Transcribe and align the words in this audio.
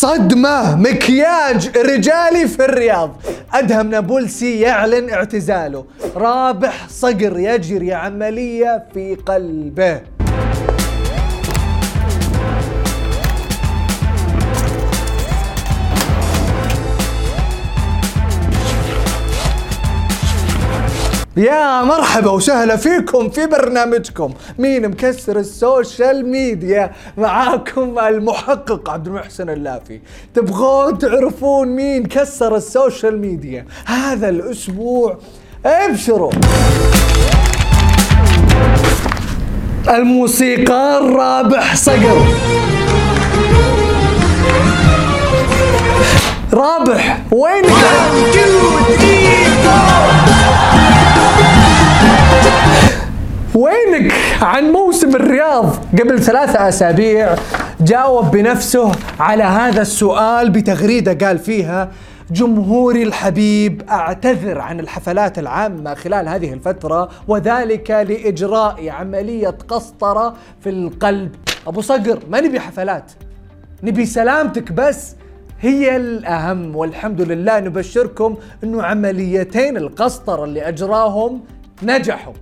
صدمة 0.00 0.76
مكياج 0.76 1.78
رجالي 1.78 2.48
في 2.48 2.64
الرياض. 2.64 3.16
أدهم 3.54 3.90
نابلسي 3.90 4.60
يعلن 4.60 5.10
اعتزاله. 5.10 5.84
رابح 6.16 6.88
صقر 6.88 7.38
يجري 7.38 7.92
عملية 7.92 8.84
في 8.94 9.14
قلبه. 9.14 10.00
يا 21.36 21.82
مرحبا 21.82 22.30
وسهلا 22.30 22.76
فيكم 22.76 23.30
في 23.30 23.46
برنامجكم. 23.46 24.34
مين 24.58 24.88
مكسر 24.88 25.38
ال 25.38 25.51
social 25.51 26.26
media؟ 26.26 26.92
معاكم 27.16 27.98
المحقق 27.98 28.90
عبد 28.90 29.06
المحسن 29.06 29.50
اللافي. 29.50 30.00
تبغون 30.34 30.98
تعرفون 30.98 31.68
مين 31.68 32.06
كسر 32.06 32.56
ال 32.56 32.65
social 32.65 33.20
media؟ 33.20 33.66
هذا 33.86 34.28
الأسبوع 34.28 35.18
ابشروا. 35.66 36.32
الموسيقار 39.88 41.12
رابح 41.16 41.76
صقر. 41.76 42.26
رابح 46.52 47.22
وين 47.32 47.64
عن 54.56 54.72
موسم 54.72 55.16
الرياض 55.16 55.66
قبل 56.00 56.22
ثلاثة 56.22 56.68
أسابيع 56.68 57.34
جاوب 57.80 58.30
بنفسه 58.30 58.92
على 59.20 59.42
هذا 59.44 59.82
السؤال 59.82 60.50
بتغريدة 60.50 61.26
قال 61.26 61.38
فيها 61.38 61.90
جمهوري 62.30 63.02
الحبيب 63.02 63.82
أعتذر 63.88 64.58
عن 64.58 64.80
الحفلات 64.80 65.38
العامة 65.38 65.94
خلال 65.94 66.28
هذه 66.28 66.52
الفترة 66.52 67.08
وذلك 67.28 67.90
لإجراء 67.90 68.88
عملية 68.88 69.56
قسطرة 69.68 70.34
في 70.60 70.70
القلب. 70.70 71.34
أبو 71.66 71.80
صقر 71.80 72.18
ما 72.30 72.40
نبي 72.40 72.60
حفلات 72.60 73.12
نبي 73.82 74.06
سلامتك 74.06 74.72
بس. 74.72 75.16
هي 75.60 75.96
الأهم 75.96 76.76
والحمد 76.76 77.20
لله 77.20 77.60
نبشركم 77.60 78.36
أنه 78.64 78.82
عمليتين 78.82 79.76
القسطرة 79.76 80.44
اللي 80.44 80.68
أجراهم 80.68 81.40
نجحوا. 81.82 82.32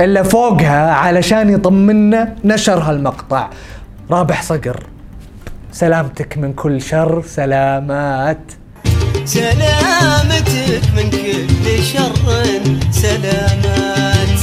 إلا 0.00 0.22
فوقها 0.22 0.90
علشان 0.92 1.50
يطمنا 1.50 2.34
نشر 2.44 2.78
هالمقطع. 2.78 3.48
رابح 4.10 4.42
صقر. 4.42 4.86
سلامتك 5.72 6.38
من 6.38 6.52
كل 6.52 6.82
شر 6.82 7.22
سلامات. 7.26 8.52
سلامتك 9.24 10.82
من 10.96 11.10
كل 11.10 11.82
شر 11.82 12.12
سلامات. 12.90 14.38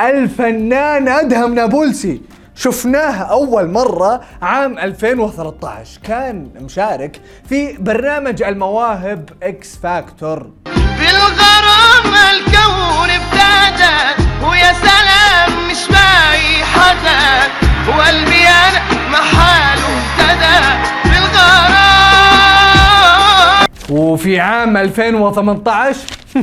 الفنان 0.00 1.08
أدهم 1.08 1.54
نابلسي. 1.54 2.20
شفناه 2.62 3.22
أول 3.22 3.70
مرة 3.70 4.20
عام 4.42 4.78
2013 4.78 6.00
كان 6.02 6.48
مشارك 6.60 7.20
في 7.48 7.72
برنامج 7.78 8.42
المواهب 8.42 9.28
إكس 9.42 9.76
فاكتور 9.76 10.50
بالغرام 10.98 12.14
الكون 12.34 13.10
ابتدى 13.10 14.22
ويا 14.46 14.72
سلام 14.72 15.68
مش 15.70 15.88
باقي 15.88 16.64
حدا 16.64 17.52
وقلبي 17.88 18.48
أنا 18.48 18.80
محاله 19.10 19.88
ابتدى 20.20 20.58
بالغرام. 21.04 22.48
وفي 23.90 24.40
عام 24.40 24.76
2018 24.76 25.98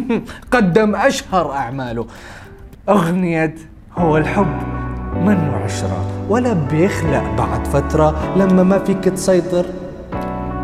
قدم 0.53 0.95
أشهر 0.95 1.51
أعماله. 1.51 2.07
أغنية 2.89 3.55
هو 3.97 4.17
الحب. 4.17 4.84
منه 5.15 5.55
عشرة؟ 5.63 6.05
ولا 6.29 6.53
بيخلق 6.53 7.23
بعد 7.37 7.67
فترة 7.67 8.15
لما 8.35 8.63
ما 8.63 8.79
فيك 8.79 9.03
تسيطر. 9.03 9.65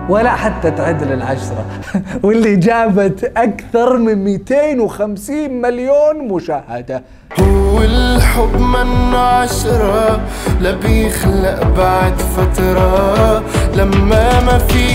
ولا 0.09 0.29
حتى 0.29 0.71
تعدل 0.71 1.11
العشرة 1.13 1.65
واللي 2.23 2.55
جابت 2.55 3.31
أكثر 3.37 3.97
من 3.97 4.23
250 4.23 5.49
مليون 5.61 6.27
مشاهدة. 6.27 7.03
هو 7.39 7.81
الحب 7.81 8.59
من 8.59 9.15
عشرة 9.15 10.19
لا 10.61 10.71
بيخلق 10.71 11.63
بعد 11.77 12.13
فترة 12.13 13.43
لما 13.75 14.41
ما 14.41 14.57
فيك 14.57 14.90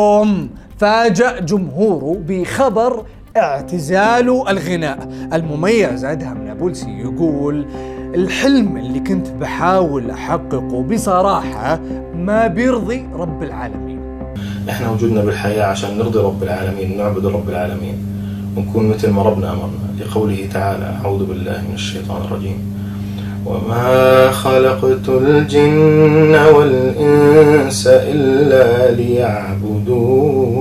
واليوم 0.00 0.50
فاجأ 0.78 1.40
جمهوره 1.40 2.20
بخبر 2.28 3.04
اعتزال 3.36 4.48
الغناء. 4.48 5.08
المميز 5.32 6.04
أدهم 6.04 6.44
نابلسي 6.44 6.90
يقول 6.90 7.66
الحلم 8.14 8.76
اللي 8.76 9.00
كنت 9.00 9.28
بحاول 9.28 10.10
أحققه 10.10 10.82
بصراحة 10.82 11.80
ما 12.14 12.46
بيرضي 12.46 13.06
رب 13.12 13.42
العالمين. 13.42 14.00
إحنا 14.70 14.90
وجودنا 14.90 15.24
بالحياة 15.24 15.64
عشان 15.64 15.98
نرضي 15.98 16.18
رب 16.18 16.42
العالمين 16.42 16.96
نعبد 16.96 17.26
رب 17.26 17.48
العالمين 17.48 17.94
ونكون 18.56 18.88
مثل 18.88 19.10
ما 19.10 19.22
ربنا 19.22 19.52
أمرنا. 19.52 19.90
لقوله 20.00 20.48
تعالى 20.52 20.96
أعوذ 21.04 21.26
بالله 21.26 21.62
من 21.68 21.74
الشيطان 21.74 22.22
الرجيم. 22.22 22.79
وما 23.46 24.30
خلقت 24.30 25.08
الجن 25.08 26.34
والإنس 26.54 27.86
إلا 27.86 28.90
ليعبدون 28.90 30.60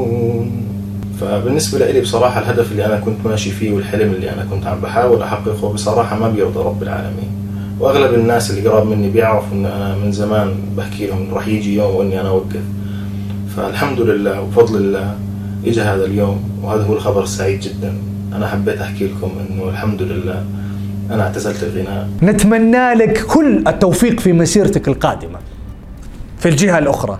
فبالنسبة 1.21 1.91
لي 1.91 2.01
بصراحة 2.01 2.41
الهدف 2.41 2.71
اللي 2.71 2.85
أنا 2.85 2.99
كنت 2.99 3.25
ماشي 3.25 3.51
فيه 3.51 3.73
والحلم 3.73 4.13
اللي 4.13 4.33
أنا 4.33 4.45
كنت 4.51 4.65
عم 4.67 4.79
بحاول 4.79 5.21
أحققه 5.21 5.73
بصراحة 5.73 6.19
ما 6.19 6.29
بيرضى 6.29 6.59
رب 6.59 6.83
العالمين. 6.83 7.29
وأغلب 7.79 8.13
الناس 8.13 8.51
اللي 8.51 8.69
قراب 8.69 8.87
مني 8.87 9.09
بيعرفوا 9.09 9.57
إن 9.57 9.65
أنا 9.65 9.95
من 9.95 10.11
زمان 10.11 10.53
بحكي 10.77 11.07
لهم 11.07 11.27
رح 11.33 11.47
يجي 11.47 11.75
يوم 11.75 11.95
وإني 11.95 12.21
أنا 12.21 12.29
أوقف. 12.29 12.61
فالحمد 13.57 13.99
لله 14.01 14.41
وبفضل 14.41 14.75
الله 14.77 15.15
إجا 15.67 15.83
هذا 15.83 16.05
اليوم 16.05 16.39
وهذا 16.63 16.83
هو 16.83 16.93
الخبر 16.93 17.23
السعيد 17.23 17.59
جدا. 17.59 17.93
أنا 18.35 18.47
حبيت 18.47 18.81
أحكي 18.81 19.05
لكم 19.07 19.31
إنه 19.49 19.69
الحمد 19.69 20.01
لله 20.01 20.43
أنا 21.11 21.23
اعتزلت 21.23 21.63
الغناء. 21.63 22.07
نتمنى 22.23 22.93
لك 22.93 23.25
كل 23.25 23.67
التوفيق 23.67 24.19
في 24.19 24.33
مسيرتك 24.33 24.87
القادمة. 24.87 25.39
في 26.39 26.49
الجهة 26.49 26.77
الأخرى. 26.77 27.19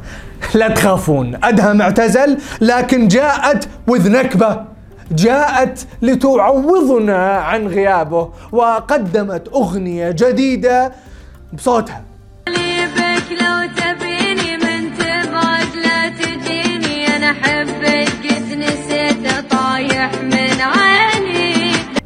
لا 0.55 0.67
تخافون 0.67 1.39
أدهم 1.43 1.81
اعتزل 1.81 2.37
لكن 2.61 3.07
جاءت 3.07 3.67
وذ 3.87 4.11
نكبة. 4.11 4.61
جاءت 5.11 5.85
لتعوضنا 6.01 7.27
عن 7.27 7.67
غيابه 7.67 8.29
وقدمت 8.51 9.47
أغنية 9.47 10.11
جديدة 10.11 10.91
بصوتها. 11.53 12.01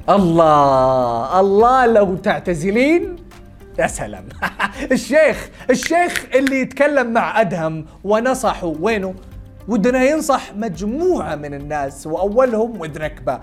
الله 0.10 1.40
الله 1.40 1.86
لو 1.86 2.16
تعتزلين 2.16 3.16
يا 3.80 3.88
سلام. 3.88 4.26
الشيخ 4.92 5.50
الشيخ 5.70 6.26
اللي 6.36 6.62
يتكلم 6.62 7.14
مع 7.14 7.42
أدهم 7.42 7.86
ونصحه 8.04 8.74
وينه؟ 8.80 9.14
ودنا 9.68 10.04
ينصح 10.04 10.54
مجموعة 10.56 11.36
من 11.36 11.54
الناس 11.54 12.08
وأولهم 12.08 12.82
ود 12.82 12.98
نكبه 13.02 13.40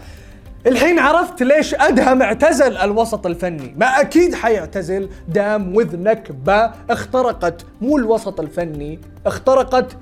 الحين 0.66 0.98
عرفت 0.98 1.42
ليش 1.42 1.74
أدهم 1.74 2.22
اعتزل 2.22 2.76
الوسط 2.76 3.26
الفني. 3.26 3.74
ما 3.76 3.86
أكيد 4.00 4.34
حيعتزل 4.34 5.08
دام 5.28 5.76
وذ 5.76 5.96
نكبة 6.02 6.70
اخترقت 6.90 7.66
مو 7.80 7.96
الوسط 7.98 8.40
الفني 8.40 9.00
اخترقت 9.26 9.96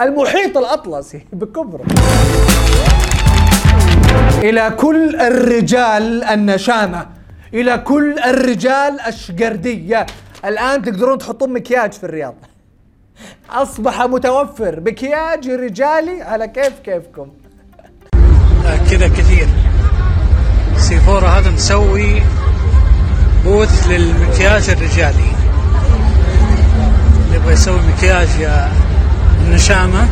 المحيط 0.00 0.58
الأطلسي 0.58 1.26
بكبره. 1.32 1.84
إلى 4.44 4.70
كل 4.70 5.16
الرجال 5.20 6.24
النشامة 6.24 7.06
إلى 7.54 7.78
كل 7.78 8.18
الرجال 8.18 9.00
الشقردية. 9.06 10.06
الآن 10.44 10.82
تقدرون 10.82 11.18
تحطون 11.18 11.52
مكياج 11.52 11.92
في 11.92 12.04
الرياض. 12.04 12.34
أصبح 13.50 14.02
متوفر 14.02 14.80
مكياج 14.80 15.48
رجالي. 15.48 16.22
على 16.22 16.48
كيف 16.48 16.72
كيفكم؟ 16.84 17.28
كذا 18.90 19.08
كثير. 19.08 19.48
سيفورا 20.76 21.28
هذا 21.28 21.50
مسوي 21.50 22.22
بوث 23.44 23.86
للمكياج 23.88 24.70
الرجالي. 24.70 25.30
يبغى 27.34 27.52
يسوي 27.52 27.80
مكياج 27.96 28.28
يا 28.40 28.68
النشامة. 29.46 30.08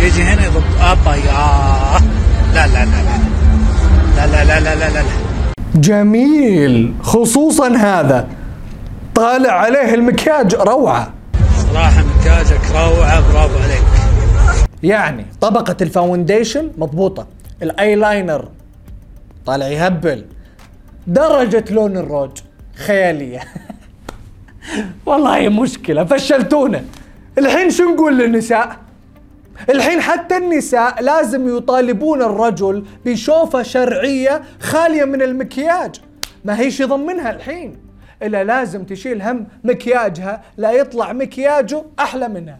يجي 0.00 0.22
هنا 0.22 0.46
يضب 0.46 0.64
آبا 0.80 1.14
يا. 1.14 2.24
لا 2.54 2.66
لا 2.66 2.84
لا 2.84 3.02
لا 4.16 4.26
لا 4.26 4.26
لا 4.26 4.44
لا 4.44 4.60
لا 4.60 4.74
لا 4.74 4.90
لا, 4.90 5.02
لا. 5.02 5.02
جميل. 5.74 6.94
خصوصا 7.02 7.68
هذا. 7.76 8.28
طالع 9.14 9.52
عليه 9.52 9.94
المكياج 9.94 10.54
روعة. 10.54 11.12
صراحة 11.72 12.04
مكياجك 12.04 12.60
روعة 12.72 13.32
برافو 13.32 13.58
عليك. 13.58 13.82
يعني 14.82 15.26
طبقة 15.40 15.76
ال 15.82 15.90
foundation 15.90 16.70
مضبوطة. 16.78 17.26
الايلاينر 17.62 18.48
طالع 19.46 19.66
يهبل. 19.68 20.24
درجة 21.06 21.64
لون 21.70 21.96
الروج 21.96 22.30
خيالية. 22.86 23.40
والله 25.06 25.48
مشكلة 25.48 26.04
فشلتونا. 26.04 26.84
الحين 27.38 27.70
شو 27.70 27.82
نقول 27.94 28.18
للنساء؟ 28.18 28.83
الحين 29.68 30.00
حتى 30.00 30.36
النساء 30.36 31.02
لازم 31.02 31.56
يطالبون 31.56 32.22
الرجل 32.22 32.84
بشوفة 33.04 33.62
شرعية 33.62 34.42
خالية 34.60 35.04
من 35.04 35.22
المكياج. 35.22 36.00
ما 36.44 36.60
هيش 36.60 36.80
يضمنها 36.80 37.30
الحين؟ 37.30 37.76
إلا 38.22 38.44
لازم 38.44 38.84
تشيل 38.84 39.22
هم 39.22 39.46
مكياجها 39.64 40.42
لا 40.56 40.72
يطلع 40.72 41.12
مكياجه 41.12 41.84
أحلى 41.98 42.28
منها. 42.28 42.58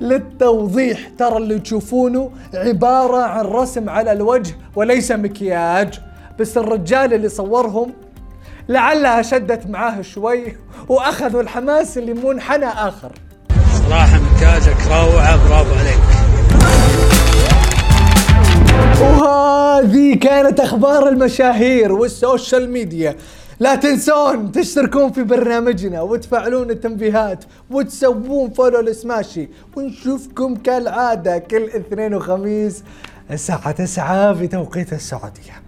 للتوضيح 0.00 1.08
ترى 1.08 1.36
اللي 1.36 1.58
تشوفونه 1.58 2.30
عبارة 2.54 3.22
عن 3.22 3.44
رسم 3.44 3.88
على 3.90 4.12
الوجه 4.12 4.54
وليس 4.76 5.12
مكياج. 5.12 6.00
بس 6.38 6.58
الرجال 6.58 7.14
اللي 7.14 7.28
صورهم 7.28 7.92
لعلها 8.68 9.22
شدت 9.22 9.66
معاه 9.66 10.02
شوي 10.02 10.56
وأخذوا 10.88 11.42
الحماس 11.42 11.98
اللي 11.98 12.14
منحنى 12.14 12.66
آخر. 12.66 13.12
صراحة 13.88 14.20
مكياجك 14.20 14.76
روعة 14.86 15.48
برافو 15.48 15.74
عليك. 15.74 16.00
وهذه 19.00 20.14
كانت 20.14 20.60
أخبار 20.60 21.08
المشاهير 21.08 21.92
وال 21.92 22.11
social 22.11 22.70
media. 22.70 23.16
لا 23.60 23.74
تنسون 23.74 24.52
تشتركون 24.52 25.12
في 25.12 25.22
برنامجنا 25.22 26.02
وتفعلون 26.02 26.70
التنبيهات 26.70 27.44
وتسوون 27.70 28.50
follow 28.50 28.80
لسماشي 28.80 29.48
ونشوفكم 29.76 30.56
كالعادة 30.56 31.38
كل 31.38 31.64
اثنين 31.64 32.14
وخميس 32.14 32.82
الساعة 33.30 33.70
9 33.70 34.34
في 34.34 34.46
توقيت 34.46 34.92
السعودية. 34.92 35.63